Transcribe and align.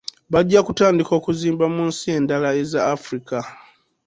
Bajja 0.33 0.59
kutandika 0.67 1.11
okuzimba 1.19 1.65
mu 1.73 1.83
nsi 1.89 2.07
endala 2.17 2.49
eza 2.61 2.79
Africa. 2.95 3.37